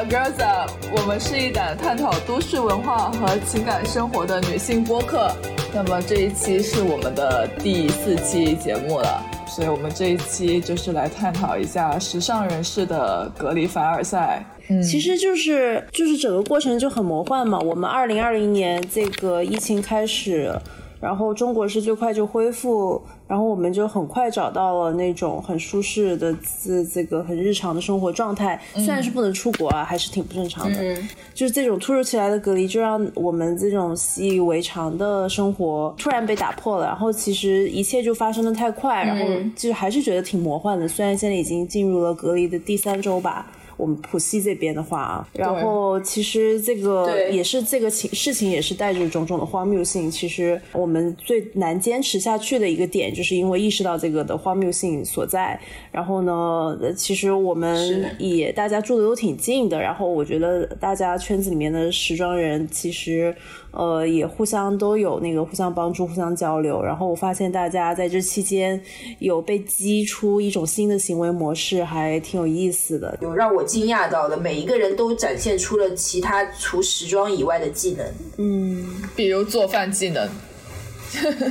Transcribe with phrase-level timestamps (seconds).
[0.00, 5.30] 了 Girls Up，我们是一档探讨都市文化和情感生活的女性播客。
[5.74, 14.42] 那么这一期是我们的第四期节目了，所以我们这一期就是来探讨一下时尚人士的隔离凡尔赛。
[14.68, 17.58] 嗯，其实就是就是整个过程就很魔幻嘛。
[17.58, 20.54] 我们二零二零年这个疫情开始。
[21.00, 28.60] 然后中国是最快就恢复，然后我们就很快找到了那种很舒适的这这个很日常的生活状态。
[28.74, 30.96] 虽然是不能出国啊，还是挺不正常的。
[31.32, 36.84] 就是这种突如其来的隔离，就让我们这种习以为常的生活突然被打破了。
[36.84, 39.24] 然后其实一切就发生的太快，然后
[39.56, 40.86] 就还是觉得挺魔幻的。
[40.86, 43.46] 虽然现在已经进入了隔离的第三周吧。
[43.80, 50.10] 我们浦西这边的话啊，然后其实这个也是这个情事情也是带着种种的荒谬性。
[50.10, 55.58] 其实我们最难坚持下去的一个点，就是因为意识到这个的荒谬性所在。
[55.90, 59.80] 然后呢，其实我们也大家住的都挺近的。
[59.80, 63.34] 然后我觉得大家圈子里面的时装人其实。
[63.72, 66.82] 呃，也互相都有那个互相帮助、互相交流。
[66.82, 68.82] 然后我发现大家在这期间
[69.20, 73.16] 有被激出一种新的行为模式，还挺有意思的。
[73.22, 78.04] 有让我惊讶到的，每一个人都展现出了其他除时装以外的技能。
[78.38, 80.28] 嗯，比如做饭技能。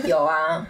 [0.06, 0.68] 有啊。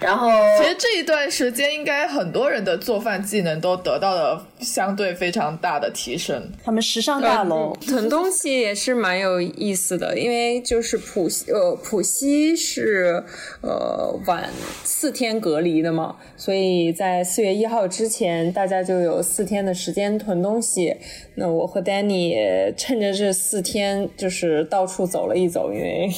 [0.00, 6.50] 然后，其实这一段时间，应该很多人的做饭技能都得到了相对非常大的提升。
[6.64, 13.22] 他们时尚大楼囤东西也是蛮有意思的，因为就是浦西，呃，浦西是
[13.60, 14.50] 呃晚
[14.82, 20.96] 四天隔离的嘛，所以在四月一号之前，大家就有四天的时间囤东西。
[21.36, 26.10] 那我和 Danny 趁着这四天，就是到处走了一走，因为。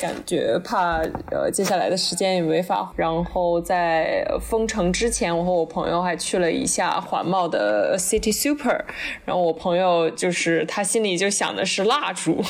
[0.00, 8.82] 感觉怕呃接下来的时间也没法，然后在封城之前，我和我朋友还去了一下环贸的 City Super，
[9.26, 12.42] 然后我朋友就是他心里就想的是蜡烛，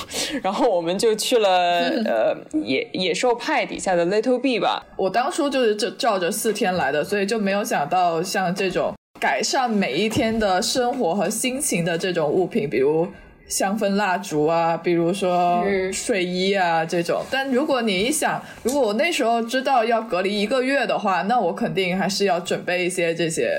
[0.43, 4.87] 然后我们就去了 呃野野兽派底下的 Little B 吧。
[4.97, 13.09] 我当初就是就照着四天来的，所以就没有想到像这种改善每一天的生活和心情的这种物品，比如。
[13.51, 15.63] 香氛蜡烛啊，比如说
[15.93, 17.23] 睡衣啊这种。
[17.31, 23.51] 但如果你一想，如果我那时候知道要隔离一个月的话，那我肯定还是要准备一些这些，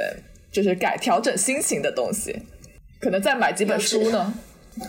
[0.52, 2.42] 就是改调整心情的东西。
[3.00, 4.34] 可能再买几本书呢。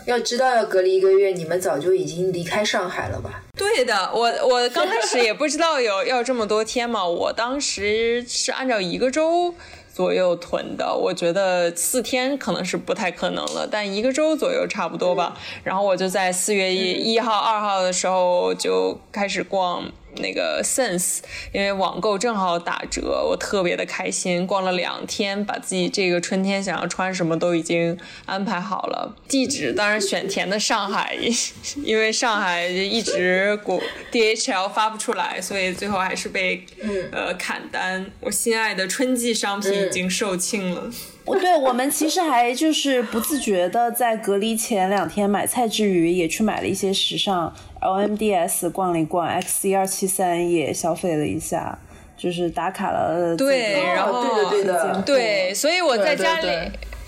[0.06, 3.42] 要知道要隔离一个月，你们早就已经离开上海了吧？
[3.56, 9.52] 对的，我我刚开始也不知道有要这么多天嘛，我当时是按照一个周。
[9.94, 15.36] 左右囤的，我觉得四天可能是不太可能了，但一个周左右差不多吧。
[15.62, 19.84] 然后我就在四月一一号、二号的时候就开始逛。
[20.16, 21.20] 那个 Sense，
[21.52, 29.16] 因为网购正好打折，我特别的开心，逛了两天，把自己这个春天想要穿什么都已经安排好了。
[29.26, 31.16] 地址当然选填的上海，
[31.82, 33.80] 因为上海一直国
[34.10, 36.64] DHL 发不出来，所以最后还是被
[37.10, 38.06] 呃砍单。
[38.20, 40.90] 我心爱的春季商品已经售罄了。
[41.40, 47.54] 对，我们其实还就是不自觉的在隔离前两天买菜之余，也去买了一些时尚。
[47.82, 51.78] LMDS 逛了一逛，X 一二七三也消费了一下，
[52.16, 53.36] 就是打卡了。
[53.36, 56.48] 对，然后对的对的对，所以我在家里，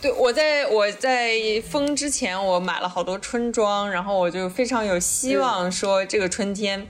[0.03, 1.33] 对我在我在
[1.69, 6.87] 封之前，我买了好多春装，然后我就非常有希望说这个春天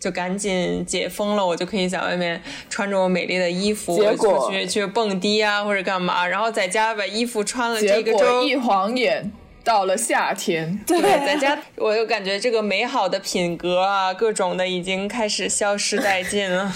[0.00, 9.30] 就赶紧解封了，我就可以在外面穿着我美丽的衣服出去去蹦迪啊或者干嘛，然后在家把衣服穿了这个周一晃眼。
[9.66, 16.72] 到了夏天，对，在家我就感觉这个美好的品格啊，各种的已经开始消失殆尽了。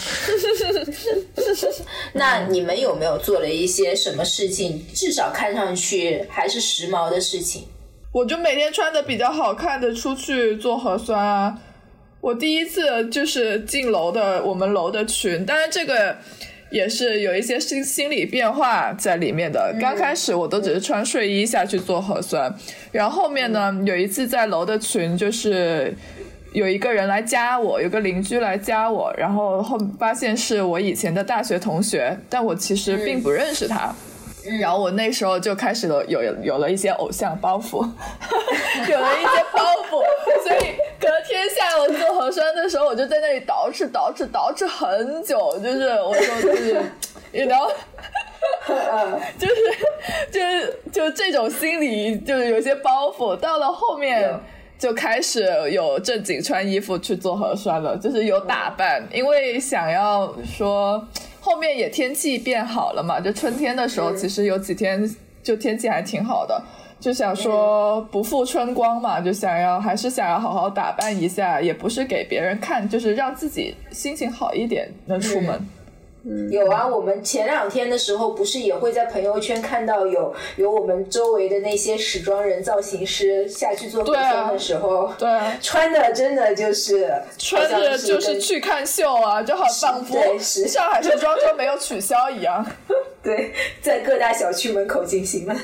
[2.15, 7.69] 那你们有没有做了一些什么事情，至少看上去还是时髦的事情？
[8.13, 11.61] 我就每天穿的比较好看的出去做核酸啊。
[12.21, 16.19] 我第一次就是进楼的我们楼的群，当然这个。
[16.71, 19.75] 也是有一些心心理变化在里面的。
[19.81, 22.53] 刚开始我都只是穿睡衣下去做核酸，
[22.93, 25.95] 然后后面呢，有一次在楼的群，就是
[26.53, 33.95] 有一个人来加我，有个邻居来加我，然后后发现是我以前的大学同学，但我其实并不认识他。
[34.59, 37.87] 然后我那时候就开始了有有了一些偶像包袱，
[38.91, 40.03] 有了一些包袱，
[40.43, 46.75] 所以隔天下午做核酸的时候，我就在那里捯饬捯饬捯饬很久，就是我说 就是，
[47.47, 47.71] 然后，
[49.39, 49.55] 就是
[50.31, 54.39] 就是就这种心理就是有些包袱，到了后面
[54.79, 61.07] 就开始有正经穿衣服去做核酸了，就是有打扮，因为想要说。
[61.43, 66.63] 后面也天气变好了嘛，就春天的时候，其实有几天就天气还挺好的，
[67.01, 75.67] 就想说不负春光嘛，就想要还是想要好好打扮一下，也不是给别人看，就是让自己心情好一点能出门。
[76.51, 92.67] 有啊，我们前两天的时候不是也会在朋友圈看到有有我们周围的那些时装人、造型师下去做服装的时候，对啊，穿的真的就是穿的就是去看秀啊，就好仿佛上海时装周没有取消一样。
[93.25, 95.57] 对，在各大小区门口进行了。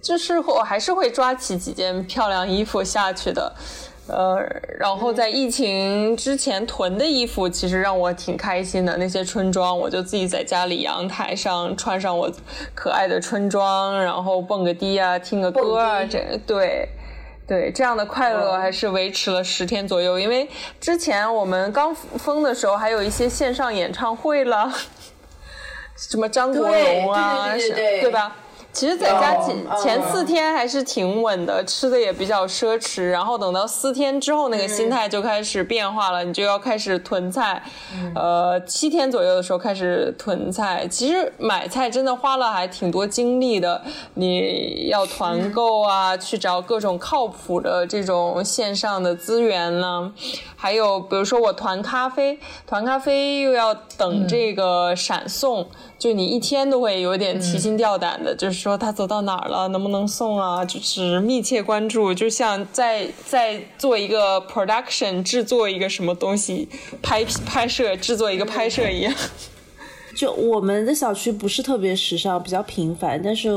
[0.00, 3.52] 就是我还是会抓起几件漂亮衣服下去的。
[4.06, 4.44] 呃，
[4.76, 8.96] 然后在疫情之前囤的衣服，其实让我挺开心的。
[8.96, 12.28] 那些春装，我就自己在家里阳台上穿上我
[12.74, 16.88] 可爱的春装，然后蹦个迪啊，听个歌啊，这对
[17.46, 20.18] 对，这样的快乐还是维持了十天左右。
[20.18, 20.48] 因为
[20.80, 24.72] 之前我们刚封的时候，还有一些线上演唱会了，
[25.96, 28.34] 什么张国荣啊，对吧？
[28.72, 33.10] 其实在家前前四天还是挺稳的，吃的也比较奢侈。
[33.10, 37.62] 然后等到四天之后，那个心态就开始变化了，你就要开始囤菜。
[38.14, 40.86] 呃，七天左右的时候开始囤菜。
[40.88, 43.82] 其实买菜真的花了还挺多精力的，
[44.14, 50.12] 你要团购啊，去找各种靠谱的这种线上的资源呢。
[50.56, 55.66] 还有比如说我团咖啡，团咖啡又要等这个闪送。
[55.98, 60.62] 就你一天都会有点提心吊胆的，就是说他走到哪儿了，能不能送啊？
[60.64, 66.68] 就是密切关注，就像在在做一个 production 制作一个什么东西，
[67.00, 69.14] 拍拍摄制作一个拍摄一样。
[70.14, 73.50] 就我们的小区不是特别时尚，比较平凡，但是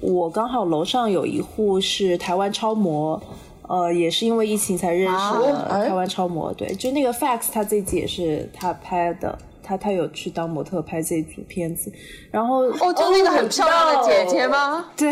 [0.00, 3.22] 我刚好楼上有一户是台湾超模，
[3.68, 6.52] 呃，也是因为疫情才认识的台湾超模。
[6.54, 9.38] 对，就那个 Fax 他这集也是他拍的。
[9.70, 11.92] 他他有去当模特拍这一组片子，
[12.32, 14.86] 然后哦，就那个很漂亮的姐姐吗？
[14.96, 15.08] 对，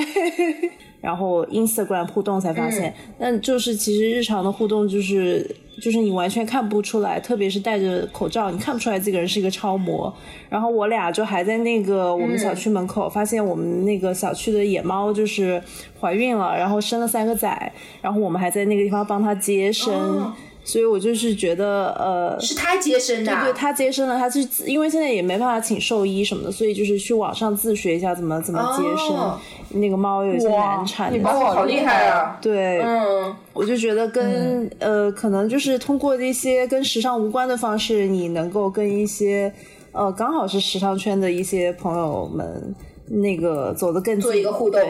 [1.01, 5.49] 然后 Instagram 互动才发现，但就是其实日常的互动就是
[5.81, 10.13] 就是你完全看不出来，特别是戴着口罩，你看不出来这个人是一个超模。
[10.49, 15.63] 然后我俩就还在那个我们小区门口发现我们那个小区的野猫就是
[16.01, 17.73] 怀孕了，然后生了三个崽，
[18.03, 20.35] 然后我们还在那个地方帮它接生。
[20.65, 29.39] 所以我就是觉得，呃，是他接生的，对对，他接生了，他是因为现在也没办法请兽医什么的，所以就是去网上自学一下怎么怎么接生。
[29.71, 32.39] 那个猫有些难产，你猫好厉害啊！
[32.41, 39.53] 对，嗯，我就觉得跟呃，可能就是通过一些跟时尚无关的方式，你能够跟一些
[39.93, 42.75] 呃，刚好是时尚圈的一些朋友们
[43.09, 44.81] 那个走得更近，做一个互动。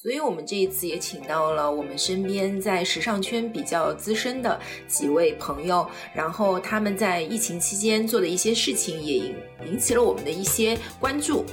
[0.00, 4.56] 所以我们这一次也请到了我们身边在时尚圈比较资深的
[4.86, 5.84] 几位朋友，
[6.14, 9.34] 然后他们在疫情期间做的一些事情也引
[9.66, 11.44] 引起了我们的一些关注。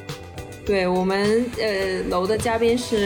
[0.64, 2.98] 对我们呃楼的嘉宾是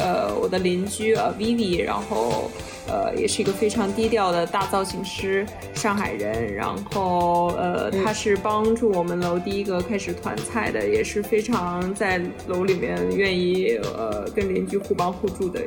[0.00, 2.50] 呃我的邻居呃 Vivi，然后。
[2.90, 6.52] 呃，也是一个非常低调的大造型师，上海人。
[6.54, 15.60] 然后，呃，他是帮助我们楼第一个开始团菜的，也是非常在楼里面愿意呃跟邻居互帮互助的。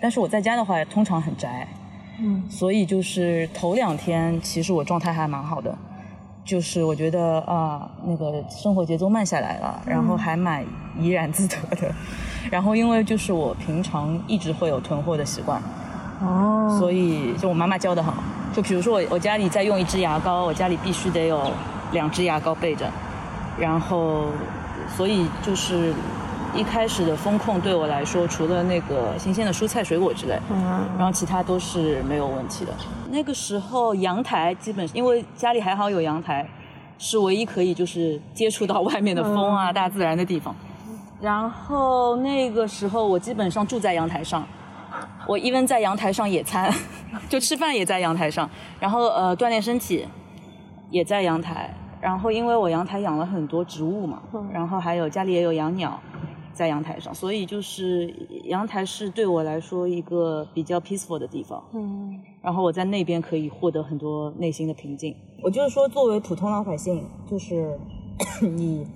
[0.00, 1.68] 但是我在家的话，通常很宅，
[2.20, 5.76] 嗯，所以就是头两天，其实我状态还蛮好的，
[6.44, 10.64] 就是我觉得啊，那个生活节奏慢下来了，然后还蛮
[10.98, 11.94] 怡然自得的。
[12.50, 15.62] 然后，因为就是我平常一直会有囤货的习惯。
[16.20, 18.14] 哦，所以就我妈妈教的好，
[18.52, 21.50] 就比如说我我家里在用一支牙膏，我家里必须得有
[21.92, 22.88] 两支牙膏备着，
[23.58, 24.26] 然后
[24.96, 25.92] 所以就是
[26.54, 32.72] 一开始的风控对我来说，除了那个新鲜的蔬菜水果之类，嗯，然后其他都是没有问题的。
[33.10, 36.46] 那个时候阳台基本因为家里还好有阳台，
[36.98, 40.54] 是唯一可以就是接触到外面的风啊大自然的地方。
[41.20, 44.44] 然后那个时候我基本上住在阳台上。
[45.26, 46.72] 我一般在阳台上野餐，
[47.28, 48.48] 就吃饭也在阳台上，
[48.80, 50.06] 然后呃锻炼身体
[50.90, 56.00] 也在阳台，然后因为我阳台养了很多植物嘛，然后还有家里也有养鸟，
[56.52, 58.14] 在阳台上，所以就是
[58.44, 61.62] 阳台是对我来说一个比较 peaceful 的地方。
[61.72, 65.14] 嗯，然后我在那边可以获得很多内心的平静。
[65.42, 67.78] 我就是说，作为普通老百姓，就是
[68.40, 68.86] 你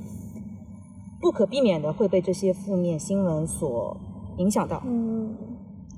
[1.21, 3.97] 不可避免的会被这些负面新闻所
[4.37, 4.83] 影响到。
[4.87, 5.37] 嗯。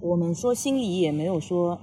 [0.00, 1.78] 我们说心理也没有说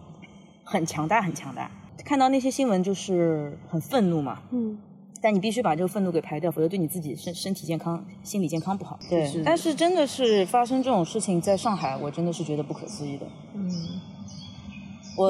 [0.64, 1.72] 很强大很强大，
[2.04, 4.40] 看到那些新闻就是很愤怒嘛。
[4.52, 4.78] 嗯。
[5.20, 9.00] 但你必须把这个愤怒给排掉，否则对你自己身身体健康、心理健康不好。
[9.10, 9.42] 对。
[9.44, 13.26] 但是真的是发生这种事情在上海，我真的是觉得不可思议的。
[13.56, 13.70] 嗯。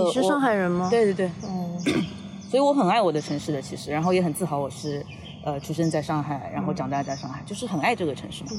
[0.05, 0.89] 你是上海人吗？
[0.89, 1.31] 对对对。
[1.47, 1.79] 嗯。
[2.49, 5.05] 所以我很爱我的城市的，其实，然后也很自豪我是
[5.43, 8.51] 呃出生在上海，然后长大在上海，就是很爱这个城市嘛。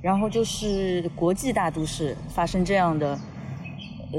[0.00, 3.18] 然后就是国际大都市发生这样的呃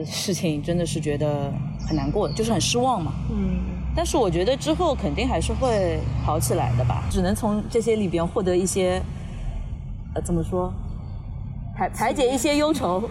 [0.06, 1.51] 事情，真的是觉得
[1.88, 3.12] 很难过，就是很失望嘛。
[3.30, 3.60] 嗯，
[3.96, 9.01] 但是我觉得之后肯定还是会好起来的吧，只能从这些里边获得一些，
[10.13, 10.72] 呃，怎么说，
[11.75, 13.04] 排排解一些忧愁，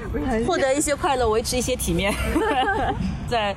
[0.47, 2.13] 获得一些快乐，维持一些体面。
[3.29, 3.55] 在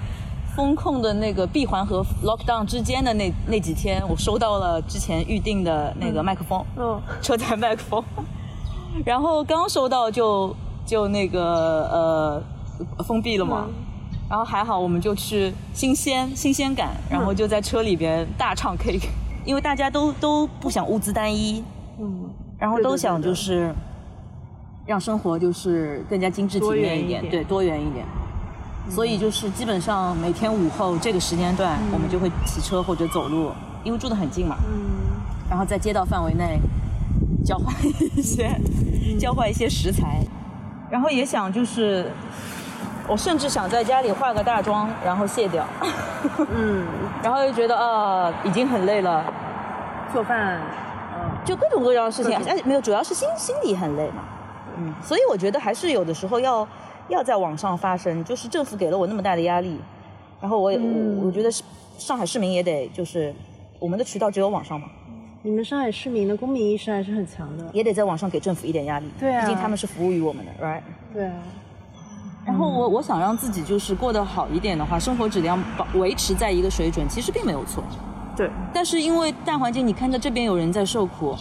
[0.55, 8.03] 风控的那个闭环和 lockdown 之间的那那几天，我收到了之前预定的那个麦克风，嗯， 车载麦克风，
[9.05, 10.53] 然后刚收到就
[10.85, 11.41] 就那个
[11.91, 12.43] 呃
[13.03, 13.67] 封闭了嘛。
[14.29, 18.99] 然后还好，我们就去新鲜新鲜感，然后就在车里边大唱 K，
[19.43, 21.63] 因为大家都都不想物资单一，
[21.99, 23.73] 嗯，然后都想就是
[24.85, 28.05] 让生活就是更加精致体面点，一点对，多元一点。
[28.87, 33.51] 所以就是基本上每天午后这个时间段，我们就会骑车或者走路，
[33.83, 35.09] 因为住得很近嘛，嗯，
[35.49, 36.59] 然后在街道范围内
[37.43, 37.73] 交换
[38.15, 38.55] 一些
[39.19, 40.23] 交换一些食材，
[40.91, 42.11] 然后也想就是。
[43.09, 45.65] 我甚至想在家里化个大妆，然后卸掉，
[46.53, 46.85] 嗯，
[47.23, 49.25] 然后又觉得啊，已经很累了，
[50.13, 50.61] 做饭，
[51.15, 54.23] 嗯，就各种各样的事情，而且没有，主要是心心里很累嘛，
[54.77, 56.67] 嗯，所以我觉得还是有的时候要
[57.07, 59.79] 要在网上发声，就是政府给了我那么大的压力，
[60.39, 61.63] 然后我也、我我觉得是
[61.97, 63.33] 上海市民也得就是
[63.79, 64.87] 我们的渠道只有网上嘛，
[65.41, 67.65] 你们上海市民的公民意识还是很强的。
[67.73, 70.81] 也得在网上给政府一点压力，对啊毕竟他们是服务于我们的，right？
[71.11, 71.33] 对啊，
[72.49, 77.83] 然后我我想让自己就是过得好一点的话，生活质量保维持在一个水准，其实并没有错。
[78.35, 81.35] 对，但是因为大环境，你看着这边有人在受苦，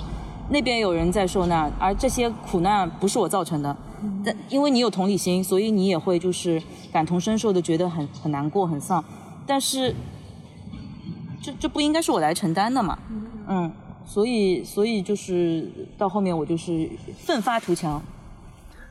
[0.50, 3.74] 那边有人在受难，而这些苦难不是我造成的，
[4.22, 6.62] 但因为你有同理心，所以你也会就是
[6.92, 9.02] 感同身受的觉得很很难过、很丧。
[9.46, 9.94] 但是
[11.40, 12.98] 这这不应该是我来承担的嘛？
[13.48, 13.72] 嗯，
[14.04, 18.02] 所以所以就是到后面我就是奋发图强，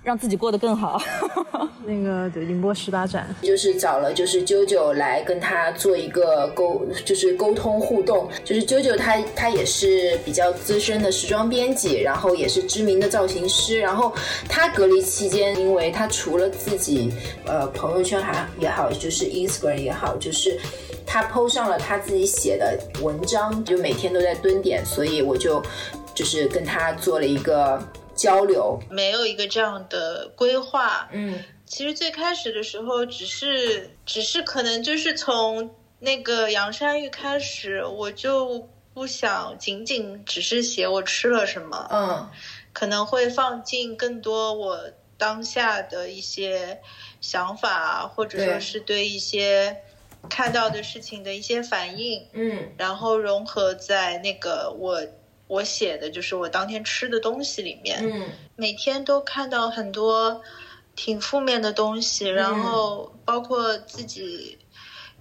[0.08, 1.02] 让自己过得更好。
[1.86, 8.30] 那个对宁波十八展，就是找了就是啾啾来跟他做一个沟，就是沟通互动。
[8.46, 13.78] 就是啾啾他他也是比较资深的时装编辑，然后也是知名的造型师。
[13.80, 14.14] 然后
[14.48, 17.14] 他隔离期间，因为他除了自己
[17.46, 20.58] 呃朋友圈还也好，就是 Instagram 也好，就是。
[21.10, 25.64] 他 PO 上了他自己写的文章，就每天都在蹲点，所以我就
[26.14, 27.82] 就是跟他做了一个
[28.18, 28.78] 交流。
[28.90, 31.08] 没有一个这样的规划。
[31.14, 31.42] 嗯。
[31.66, 42.30] 其实最开始的时候，只是只是可能就是从那个洋山芋开始，我就不想仅仅只是写我吃了什么，嗯。
[42.72, 44.80] 可能会放进更多我
[45.18, 46.80] 当下的一些
[47.20, 49.78] 想法，或者说是对一些
[50.30, 52.72] 看到的事情的一些反应，嗯。
[52.78, 55.02] 然后融合在那个我
[55.48, 58.00] 我写的就是我当天吃的东西里面。
[58.02, 60.42] 嗯每天都看到很多
[60.96, 64.58] 挺负面的东西，然后包括自己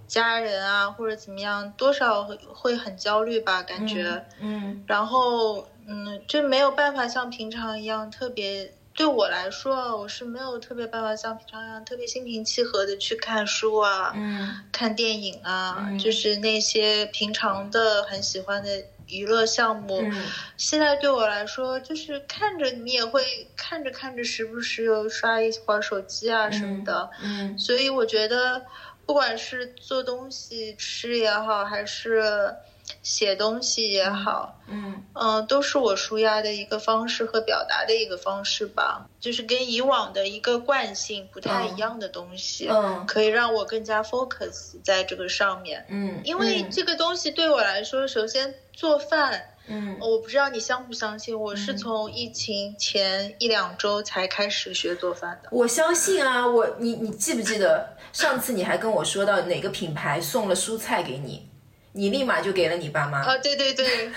[0.06, 4.24] 家人啊或者怎么样，多少会会很焦虑吧，感觉。
[4.40, 8.72] 嗯然后嗯，就没有办法像平常一样特别。
[8.94, 20.00] 对我来说，我是没有特别办法像平常一样特别心平气和的去看书啊，嗯看电影啊，嗯就是那些平常的很喜欢的娱乐项目。
[20.10, 23.22] 嗯现在对我来说，就是看着你也会
[23.56, 27.08] 看着看着，时不时又刷一会儿手机啊什么的。
[27.22, 28.62] 嗯所以我觉得，
[29.06, 32.22] 不管是做东西吃也好，还是
[33.02, 39.06] 写东西也好，嗯嗯、都是我舒压的一个方式和表达的一个方式吧。
[39.20, 45.84] 就是跟以往的一个惯性不太一样的东西，嗯可以让我更加 focus 在这个上面。
[45.88, 49.50] 嗯，因为这个东西对我来说，首先做饭。
[49.68, 55.48] 嗯我不知道你相不相信，我是从疫情前一两周才开始学做饭的。
[55.50, 61.50] 我相信啊，我你你记不记得上次你还跟我说到哪个品牌送了蔬菜给你，
[61.96, 63.20] 你立马就给了你爸妈。
[63.22, 64.10] 啊，对对对，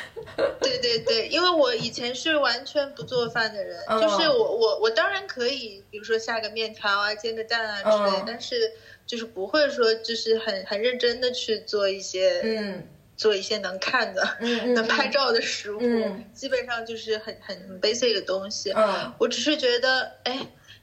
[0.62, 4.02] 对对对，因为我以前是完全不做饭的人，嗯。
[4.02, 8.24] 就是我我我当然可以，比如说下个面条啊、煎个蛋啊之类，嗯。
[8.28, 8.74] 但是
[9.06, 12.88] 就是不会说就是很很认真的去做一些嗯。
[13.16, 14.26] 做一些能看的、
[14.74, 16.24] 能拍照的食物，嗯。
[16.34, 18.72] 基本上就是很很很 basic 的东西。
[18.72, 19.14] 嗯。
[19.18, 20.40] 我只是觉得，哎，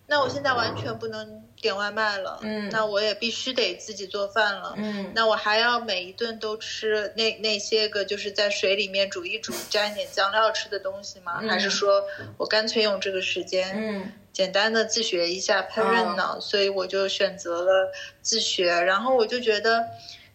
[0.06, 11.40] 那我现在完全不能点外卖了，嗯那我也必须得自己做饭了，嗯那我还要每一顿都吃那那些个就是在水里面煮一煮，沾一点酱料吃的东西吗？
[11.42, 12.04] 嗯还是说
[12.38, 16.38] 我干脆用这个时间，嗯简单的自学一下烹饪呢？
[16.40, 17.92] 所以我就选择了
[18.22, 19.86] 自学，然后我就觉得。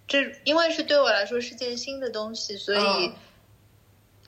[0.07, 3.13] 这因为是对我来说是件新的东西，所以嗯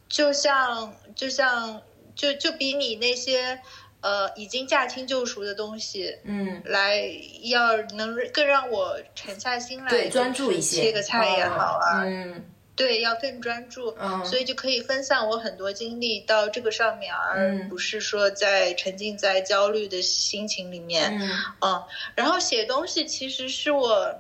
[0.08, 1.82] 就像就像
[2.16, 3.60] 就就比你那些
[4.04, 7.02] 呃已经驾轻就熟的东西，嗯，来
[7.44, 12.44] 要能更让我沉下心来，对，专注一些，切个菜也好啊，嗯，
[12.76, 21.30] 对，要更专注，嗯，所以就可以分散我很多精力到这个上面，而不是说在沉浸在焦虑的心情里面，嗯，
[21.62, 21.84] 嗯，
[22.16, 24.14] 然后写东西其实是我。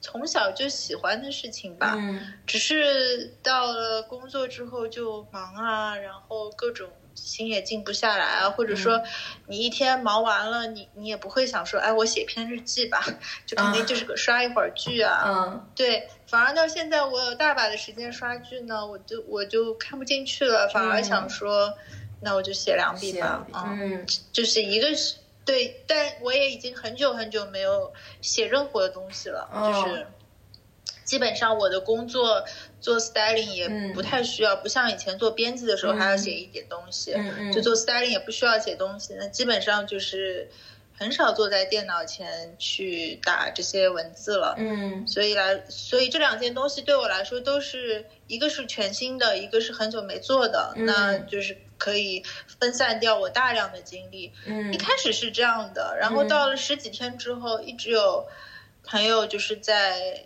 [0.00, 6.88] 从小就喜欢的事情吧，嗯，只是到了工作之后就忙啊，然后各种
[7.24, 9.02] 心也静不下来啊，或者说
[9.46, 13.04] 你一天忙完了，你你也不会想说，哎，我写篇日记吧，
[13.46, 21.74] 就肯定就是个刷一会儿剧啊，嗯，对，反而到现在我有大把的时间刷剧呢，我就我就看不进去了，反而想说，
[22.20, 25.16] 那我就写两笔吧，嗯，就是一个是。
[25.44, 30.06] 对，但我也已经很久很久没有写任何的东西了，就是
[31.04, 32.44] 基本上我的工作
[32.80, 37.14] 做 styling 也不太需要，不像以前做编辑的时候还要写一点东西，
[37.52, 40.48] 就做 styling 也不需要写东西，那基本上就是
[40.96, 51.56] 很少坐在电脑前去打这些文字了，嗯，所以来，所以这两件东西对我来说都是一个是全新的，一个是很久没做的，那就是。
[51.78, 52.24] 可以
[52.58, 54.32] 分散掉我大量的精力。
[54.46, 58.26] 嗯，一开始是这样的，然后到了十几天之后，一直有
[58.82, 60.24] 朋友就是在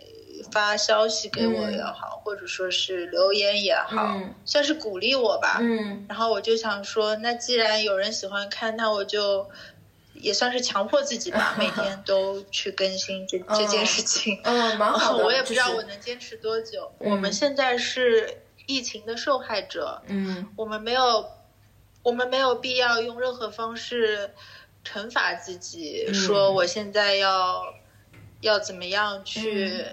[0.51, 5.57] 发消息给我也好，或者说是留言也好，算是鼓励我吧。
[5.61, 9.49] 嗯，然后我就想说，那既然有人喜欢看，那我就
[10.13, 14.39] 也算是强迫自己吧，每 天都去更新这这件事情。
[14.43, 15.25] 嗯，蛮好的。
[15.25, 16.91] 我也不知道我能坚持多久。
[16.97, 20.01] 我们现在是疫情的受害者。
[20.07, 21.29] 嗯，我们没有。
[22.03, 24.33] 我们没有必要用任何方式
[24.83, 27.63] 惩罚自己，说我现在要
[28.41, 29.85] 要怎么样去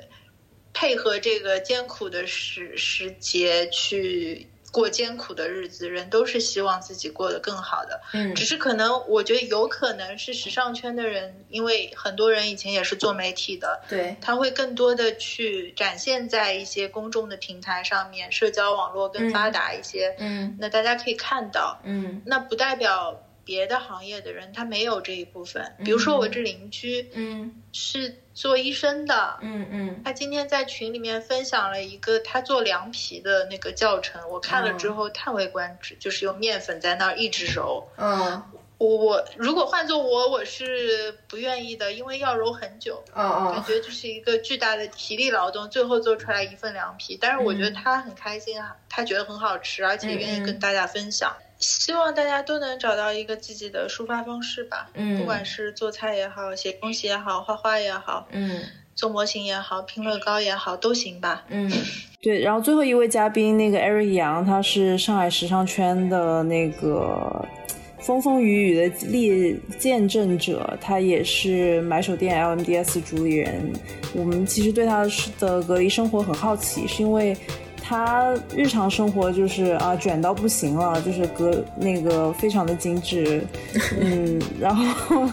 [0.72, 4.46] 配合这个艰苦的时时节去。
[4.72, 8.00] 过艰苦的日子，人都是希望自己过得更好的。
[8.12, 20.14] 嗯，只是可能我觉得有可能是时尚圈的人，因为很多人以前也是做媒体的，对，他会更多的去展现在一些公众的平台上面，社交网络更发达一些。
[20.20, 21.80] 嗯，那大家可以看到。
[21.82, 23.26] 嗯，那不代表。
[23.42, 38.42] 别的行业的人他没有这一部分，比如说我这邻居，嗯，是做医生的，嗯嗯，他今天在群里面分享了一个他做凉皮的那个教程，我看了之后叹为观止，就是用面粉在那儿一直揉，嗯，
[38.78, 51.36] 我我如果换做我，我是不愿意的，因为要揉很久，嗯感觉就是一个巨大的体力劳动，最后做出来一份凉皮，但是我觉得他很开心啊，他觉得很好吃，而且愿意跟大家分享。
[51.60, 58.62] 希望大家都能找到一个自己的抒发方式吧，嗯，不管是做菜也好，写东西也好，画画也好，嗯，
[58.94, 61.44] 做模型也好，拼乐高也好，都行吧。
[61.48, 61.70] 嗯，
[62.22, 62.40] 对。
[62.40, 67.46] 然后最后一位嘉宾那个 Eric 杨，他是上海时尚圈的那个
[67.98, 73.70] 风风雨雨的历见证者，他也是买手店 LMDS 主理人。
[74.14, 75.06] 我们其实对他
[75.38, 77.36] 的隔离生活很好奇，是因为。
[77.90, 83.44] 他日常生活就是啊卷到不行了，就是隔那个非常的精致，
[84.00, 85.28] 嗯，然后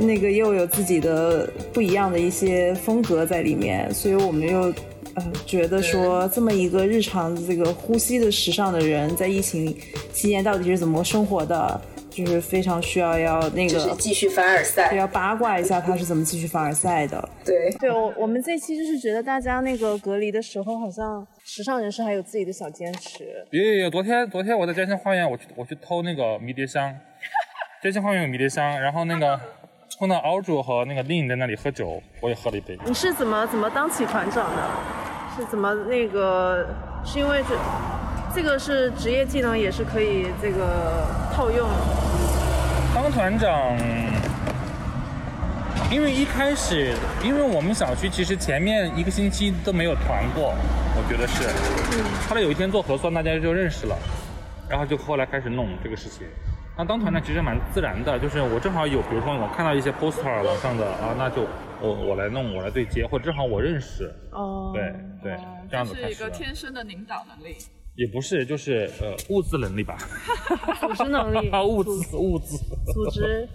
[0.00, 4.72] 那个又有自己的不一样的一些风格在里面，所以我们又
[5.16, 9.76] 呃觉得说这么一个日常这个呼吸的时尚的人，在疫情
[10.14, 11.78] 期间到底是怎么生活的？
[12.08, 17.26] 就是非常需要要那个就是继续凡尔赛，要八卦一下他是怎么继续凡尔赛的。
[17.42, 23.44] 对，对我我们这期就是觉得大家那个隔离的时候，好像时尚人士还有自己的小坚持。
[23.50, 26.90] 有有有，昨天昨天我在嘉兴花园，我去我去偷那个迷迭香，
[27.84, 29.38] 嘉兴花园有迷迭香，然后那个
[30.00, 32.78] 碰到敖主和那个令在那里喝酒，我也喝了一杯。
[32.86, 34.62] 你是怎么怎么当起团长的？
[35.36, 36.66] 是怎么那个？
[37.04, 37.54] 是因为这？
[38.34, 41.68] 这个是职业技能，也是可以这个套用。
[42.94, 43.76] 当团长，
[45.90, 50.54] 因为一开始，因为我们小区其实前面一个星期都没有团过，
[50.96, 51.44] 我觉得是。
[51.96, 52.04] 嗯。
[52.28, 53.96] 后来有一天做核酸，大家就认识了，
[54.68, 56.26] 然后就后来开始弄这个事情。
[56.76, 61.46] 那当团长其实蛮自然的，就是我正好有，比如说我看到一些 poster 网上的啊，那就
[61.80, 64.10] 我我来弄，我来对接，或者正好我认识。
[64.30, 64.70] 哦。
[64.72, 65.38] 对对，
[65.70, 67.58] 这样子是一个天生的领导能力。
[67.94, 69.98] 也不是，就是呃物资能力吧，
[70.80, 72.56] 组织能力啊物资物资
[72.92, 73.46] 组织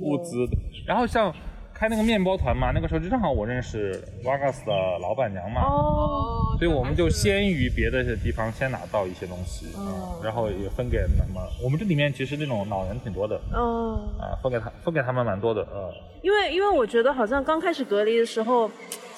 [0.00, 0.44] 物资，
[0.86, 1.32] 然后像
[1.72, 18.68] 开那个面包团嘛，那个时候正好我认识 Vegas 的老板娘嘛，哦，所以我们就先于别的地方先拿到一些东西，嗯，然后也分给那么我们这里面其实那种老人挺多的，嗯，啊分给他分给他们蛮多的，呃，因为因为我觉得好像刚开始隔离的时候。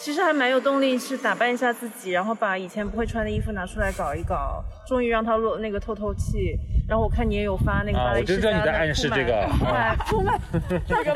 [0.06, 6.56] 其实还蛮有动力，是打扮一下自己，然后把以前不会穿的衣服拿出来搞一搞，终于让它露那个透透气。
[6.88, 9.48] 然后我看你也有发那个巴啊，黎我就知道你在暗示这个。
[9.58, 10.40] 铺满铺满
[10.86, 11.12] 这个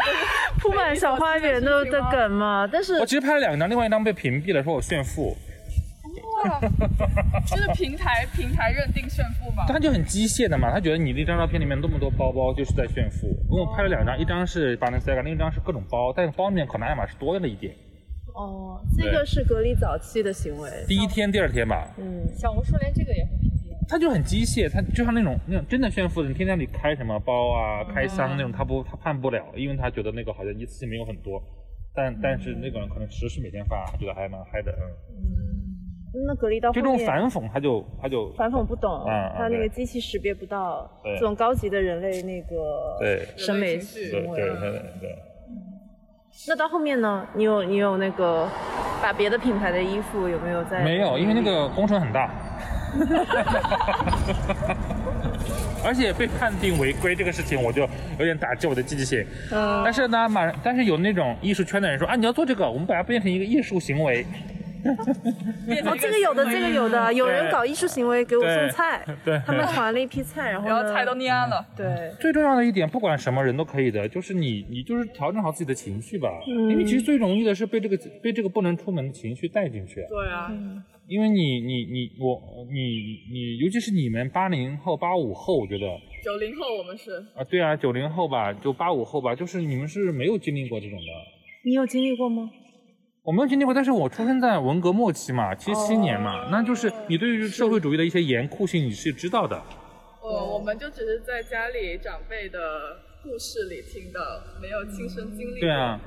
[0.58, 5.36] 铺满小花园的的梗嘛，但是我其实拍了两张，另外一张被屏蔽了，说我炫富，
[6.42, 6.60] 哇
[7.46, 9.66] 就是平台平台认定炫富嘛。
[9.68, 13.28] 他就很机械的嘛，他觉得你那张照片里面那么多包包就是在炫富。
[13.52, 17.72] 因为我拍了两张，一张是 Balenciaga，另一张是各种包，但是包里面可能爱马仕多了一点。
[18.34, 20.70] 哦，这个是隔离早期的行为。
[20.86, 23.88] 第一天、第二天吧，嗯，小红书连这个也会屏蔽。
[23.88, 31.42] 他就很机械，他就像那种那种真的炫富的你，天天你开什么包啊、开箱那种，他不他判不了，因为他觉得那个好像一次性没有很多。
[31.92, 34.72] 但但是那个人可能持续每天发，他觉得还蛮嗨的，
[35.10, 35.58] 嗯。
[36.26, 39.04] 那隔离到后就这种反讽，他就他就反讽不懂，
[39.36, 44.40] 他那个机器识别不到这种高级的人类那个对审美人类情绪行为。
[44.40, 45.18] 对对对对。
[46.48, 47.24] 那到后面呢？
[47.34, 48.48] 你有你有那个
[49.02, 50.82] 把别的品牌的衣服有没有在？
[50.82, 52.30] 没有，因为那个工程很大，
[55.84, 57.82] 而且被判定违规这个事情，我就
[58.18, 59.24] 有点打击我的积极性。
[59.52, 64.26] 嗯但是呢，马但是有那种艺术圈的人说啊，你要做这个，我们把它变成一个艺术行为。
[65.84, 76.28] 哦，这个有的，这个有的，有人搞艺术行为给我送菜， 对，他们传了一批菜，然后呢然后菜都蔫了，对，最重要的一点，不管什么人都可以的，就是你你就是调整好自己的情绪吧。
[76.46, 79.96] 因为其实最容易的是被这个被这个不能出门的情绪带进去。
[80.08, 80.50] 对啊，
[81.06, 82.40] 因为你你你我
[82.70, 85.86] 你你，尤其是你们八零后、八五后，我觉得。
[86.22, 87.16] 九零后我们是。
[87.34, 91.06] 啊，对啊，九零后吧，就八五后吧，就是你们是没有经历过这种的。
[91.64, 92.50] 你有经历过吗？
[93.22, 99.60] 我没有经历过，但是我出生在文革末期嘛，七七年嘛，那就是你对于社会主义的一些严酷性你是知道的。
[100.22, 102.58] 呃，我们就只是在家里长辈的
[103.22, 104.20] 故事里听到，
[104.60, 105.60] 没有亲身经历。
[105.60, 106.00] 对啊，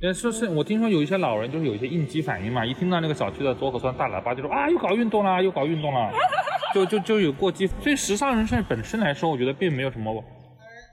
[0.00, 6.10] 呃，说是我听说有一些老人就是有一些应激反应嘛，一听到那个小区的左可算大喇叭就说啊又搞运动啦，又搞运动啦，
[6.74, 7.66] 就就就有过激。
[7.66, 10.24] 所以时尚人士本身来说，我觉得并没有什么，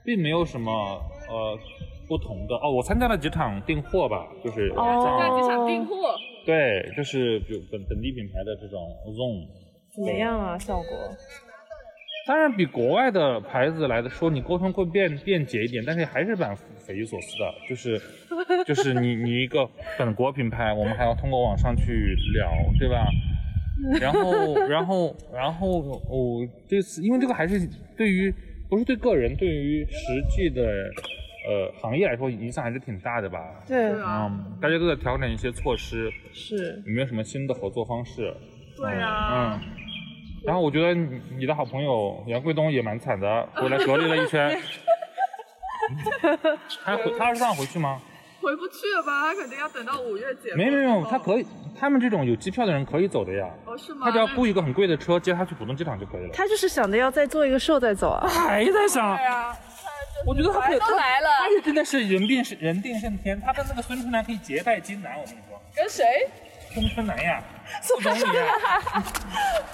[0.04, 0.72] 并没有什么
[1.30, 1.58] 呃
[2.12, 2.70] 不同的哦。
[2.70, 5.96] 我参加了几场订货吧，就是哦参加几场订货，
[6.46, 8.78] 对，就是比如本本地品牌的这种
[9.16, 9.48] Zone。
[9.96, 10.58] 怎么样啊？
[10.58, 10.90] 效果？
[12.28, 18.00] 当然比国外的牌子来的说，你沟通会便便捷一点，但是还是蛮匪夷所思的，就是
[18.68, 23.08] 就是你你一个本国品牌，我们还要通过网上去聊，对吧？
[24.00, 28.32] 然后 然后然后我、这次因为这个还是对于
[28.70, 30.62] 不是对个人，对于实际的
[31.48, 33.40] 呃行业来说影响还是挺大的吧。
[33.68, 38.34] 对，嗯，大家都在调整一些措施，是有没有什么新的合作方式？
[38.78, 39.60] 对啊，嗯，
[40.46, 44.60] 然后我觉得你你的好朋友杨贵东也蛮惨的，回来隔离了一圈。
[46.86, 48.00] 他回他二十三号回去吗？
[48.42, 49.28] 回不去了吧？
[49.28, 50.58] 他肯定要等到五月解封。
[50.58, 51.46] 没有没有，他可以，
[51.80, 53.48] 他们这种有机票的人可以走的呀。
[53.66, 54.06] 哦，是吗？
[54.06, 56.30] 他只要雇一个很贵的车接他去浦东机场就可以了。
[56.34, 58.28] 他就是想着要再做一个 show 再走啊。
[58.28, 59.56] 还在想对，啊，
[60.26, 65.60] 我觉得他可以，都来了他也真的是人定是人定胜天，他跟那个孙春兰可以结拜金兰，我跟你说。
[65.76, 66.06] 跟谁？
[66.74, 67.44] 孙春兰呀，
[67.84, 69.04] 副总理呀，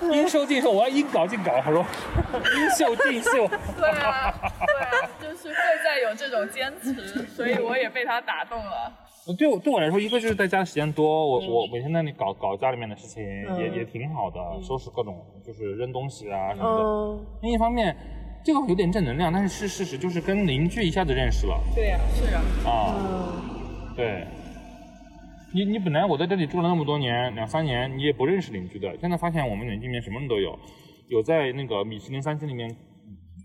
[0.01, 1.61] 应收尽收，我要应搞尽搞。
[1.61, 1.85] 他说，
[2.57, 3.47] 应秀尽秀。
[3.77, 4.33] 对啊，
[4.65, 8.91] 对啊，就是会在有这种坚持，所以我也被他打动了。
[9.37, 13.23] 对我对我来说，一个就是在家时间多，我我每天在那里搞搞家里面的事情，
[13.59, 16.83] 也也挺好的，收拾各种就是扔东西啊什么的。
[16.83, 17.95] 嗯，另一方面，
[18.47, 22.95] 这个有点正能量，但是是事实，就是跟邻居一下子认识了对呀、是啊，啊。
[23.93, 24.25] 对，
[25.53, 30.57] 你你本来我在这里住了那么多年，两三年，你也不认识邻居的，现在发现我们邻居里面什么人都有，
[31.09, 32.73] 有在那个米其林三星里面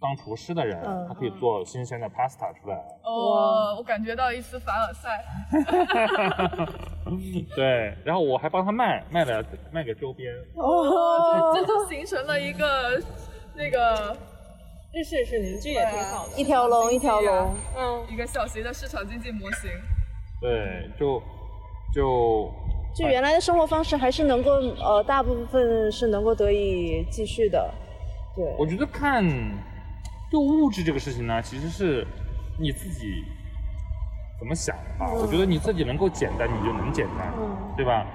[0.00, 2.76] 当厨师的人，嗯他可以做新鲜的 pasta 出来。
[3.02, 5.24] 哦，我感觉到一丝凡尔赛。
[7.56, 10.32] 对，然后我还帮他卖，卖了卖给周边。
[10.54, 13.02] 哦，这就形成了一个
[13.56, 14.16] 那个
[14.92, 17.55] 是是是，邻居也挺好的一条龙一条龙。
[17.74, 19.70] 嗯一个小型的市场经济模型。
[20.38, 21.22] 对，就
[21.94, 22.52] 就
[22.94, 27.72] 就原来的生活方式还是能够呃，大部分是能够得以继续的。
[28.37, 29.24] 对，我觉得看
[30.31, 32.07] 就物质这个事情呢，其实是
[32.61, 33.24] 你自己
[34.38, 35.11] 怎么想啊。
[35.11, 37.33] 我觉得你自己能够简单，你就能简单，
[37.76, 38.07] 对吧？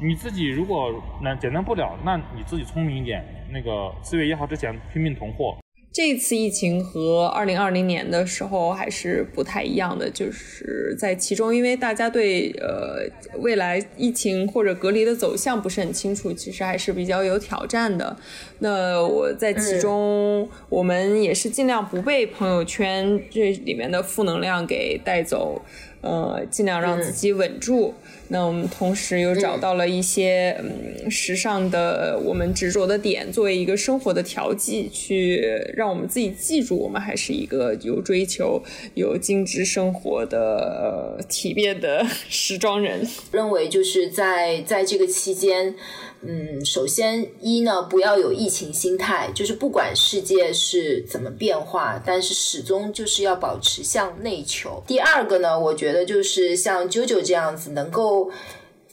[0.00, 5.56] 你自己如果能简单不了，那你自己聪明一点，那个四月一号之前拼命囤货。
[5.92, 18.14] 这次疫情和二零二零年的时候还是不太一样的，就是在其中，因为大家对呃未来疫情或者隔离的走向不是很清楚，其实还是比较有挑战的。
[18.58, 25.62] 那我在其中，我们也是尽量不被朋友圈这里面的负能量给带走，
[26.00, 27.94] 呃，尽量让自己稳住。
[28.28, 35.40] 那我们同时又找到了一些嗯时尚的我们执着的点，作为一个生活的调剂，去
[35.74, 38.62] 让我们自己记住我们还是一个有追求、
[38.94, 43.06] 有精致生活的、呃、体面的时装人。
[43.30, 45.74] 认为就是在在这个期间。
[46.22, 54.82] 嗯，首先一呢，不要有疫情心态，就是不管世界是怎么变化，但是始终就是要保持向内求。
[54.86, 58.30] 第二个呢，我觉得就是像啾啾这样子，能够。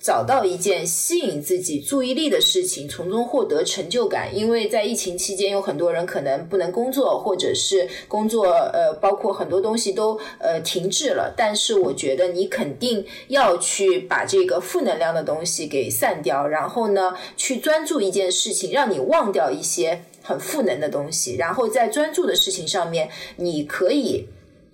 [0.03, 4.37] 找到一件吸引自己注意力的事情，从中获得成就感。
[4.37, 11.33] 因为在疫情期间，有很多人可能不能工作，或者是工作呃，包括很多东西都呃停滞了。
[11.37, 24.27] 但是我觉得你肯定要去把这个负能量的东西给散掉，然后呢，去专注一件事情，让你忘掉一些很负能的东西，然后在专注的事情上面，你可以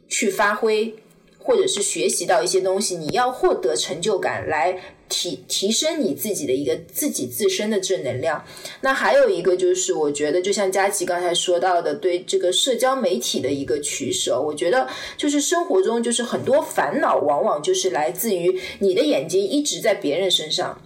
[0.07, 0.95] 去发挥，
[1.37, 2.97] 或者是学习到一些东西。
[2.97, 4.95] 你要获得成就感来。
[5.09, 8.45] 提提升你自己的一个自己自身的正能量。
[8.81, 20.79] 那还有一个就是，我觉得就像佳琪刚才说到的，对这个社交媒体的一个取舍，我觉得就是生活中就是很多烦恼，往往就是来自于你的眼睛一直在别人身上。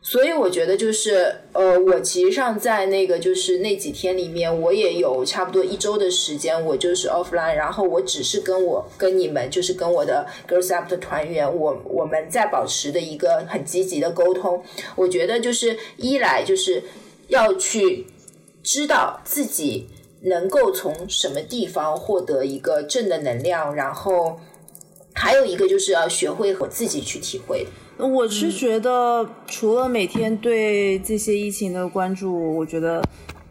[0.00, 14.62] 所以我觉得就是，呃，我其实上在那个就是那几天里面，我也有差不多一周的时间，我就是 offline，然后我只是跟我跟你们，就是跟我的 girls up 的团员，我我们在保持的一个很积极的沟通。
[14.96, 16.82] 我觉得就是一来就是
[17.26, 18.06] 要去
[18.62, 19.88] 知道自己
[20.22, 24.40] 能够从什么地方获得一个正的能量，然后
[25.12, 27.66] 还有一个就是要学会我自己去体会。
[27.98, 33.02] 我是觉得，除了每天对这些疫情的关注，我觉得，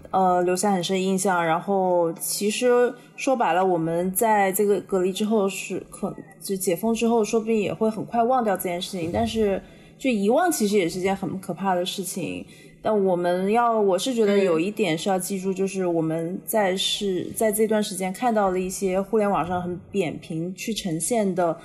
[0.10, 1.46] 呃，留下很深印象。
[1.46, 9.12] 然后，其实说白了，我们在这个隔离之后是可就解封之后，说不定也会很快忘掉这件事情。
[9.14, 9.62] 但是，
[9.98, 12.46] 就遗忘其实也是件很可怕的事情。
[12.82, 21.58] 但我们要，我是觉得有一点是要记住，就是我们在是在这段时间看到了一些互联网上很扁平去呈现的，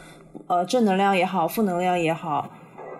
[0.48, 2.50] 呃，正能量也好，负能量也好。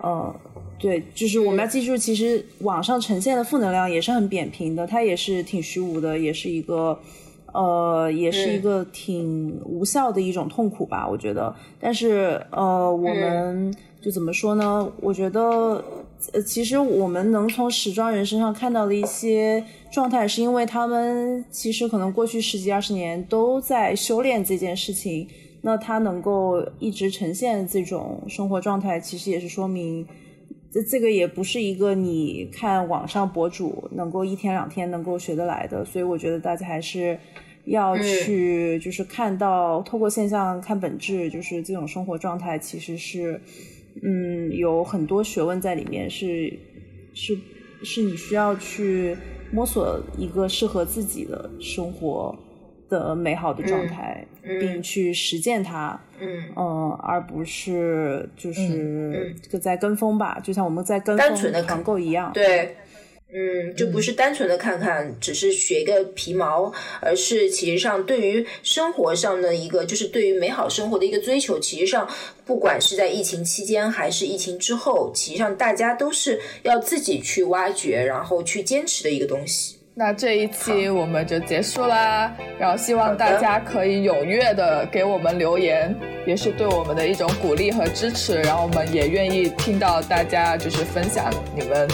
[0.03, 0.35] 呃，
[0.77, 6.99] 对，就是我们要记住，其实网上呈现的负能量也是很扁平的，它也是挺虚无的，也是一个，
[7.53, 11.55] 呃，也是一个挺无效的一种痛苦吧，我觉得。
[11.79, 14.91] 但是，呃，我们就怎么说呢？
[14.99, 15.81] 我觉得，
[16.33, 25.29] 呃，其实我们能从时装人身上看到的一些状态，是因为他们其实可能过去十几二十年都在修炼这件事情。
[25.65, 30.05] 那他能够一直呈现这种生活状态，其实也是说明，
[30.69, 37.17] 这这个也不是一个你看网上博主能够一天两天能够学得来的，所以我觉得大家还是
[37.63, 43.39] 要去，就是看到透过现象看本质，就是这种生活状态其实是，
[44.03, 46.59] 嗯，有很多学问在里面，是
[47.13, 47.33] 是
[47.85, 49.15] 是你需要去
[49.53, 52.37] 摸索一个适合自己的生活。
[52.89, 56.51] 的美好的状态，并去实践它，嗯，
[57.01, 62.75] 而不是就是就在跟风吧，就像我们在跟单纯的团购一样，对，
[63.33, 72.07] 嗯，就不是单纯的看看，只是学个皮毛，而是其实上对于生活上的一个，就是对于美好生活的一个追求，其实上
[72.45, 79.77] 不管是在疫情期间还是疫情之后，其实上大家都是要自己去挖掘，然后去坚持的一个东西。
[79.95, 88.41] 那这一期我们就结束啦，然后希望大家可以踊跃的给我们留言，也是对我们的一种鼓励和支持。
[88.41, 91.87] 然后我们也愿意听到大家就是分享你们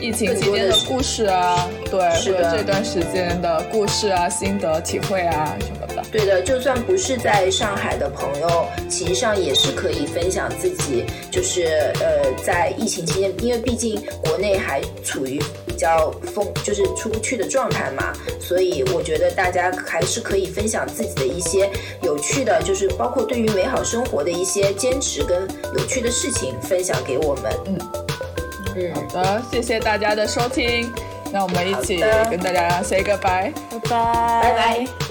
[0.00, 6.02] 疫情期间的故事啊，对，或者这段时间的故事啊、心得体会啊什么的。
[6.10, 15.40] 对的，就算不是在上海的朋友，其实上也是可以分享自己，就是呃，在疫情期间，因为毕竟国内还处于。
[15.80, 21.70] 比较疯就是出不去的状态嘛，所以我觉得大家还是可以分享自己的一些
[22.02, 27.50] 有趣的，就是包括对于美好生活的一些坚持跟有趣的事情分享给我们。
[27.64, 27.78] 嗯。
[28.76, 30.92] 嗯，好的，谢谢大家的收听，
[31.32, 35.09] 那我们一起跟大家 say goodbye，拜拜，拜拜。